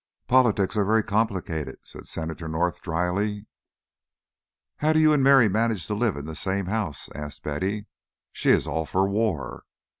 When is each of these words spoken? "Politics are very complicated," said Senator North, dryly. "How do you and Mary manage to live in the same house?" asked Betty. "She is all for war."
"Politics 0.27 0.75
are 0.77 0.83
very 0.83 1.03
complicated," 1.03 1.77
said 1.85 2.07
Senator 2.07 2.47
North, 2.47 2.81
dryly. 2.81 3.45
"How 4.77 4.93
do 4.93 4.99
you 4.99 5.13
and 5.13 5.21
Mary 5.21 5.47
manage 5.47 5.85
to 5.85 5.93
live 5.93 6.17
in 6.17 6.25
the 6.25 6.35
same 6.35 6.65
house?" 6.65 7.07
asked 7.13 7.43
Betty. 7.43 7.85
"She 8.33 8.49
is 8.49 8.65
all 8.65 8.87
for 8.87 9.07
war." 9.07 9.63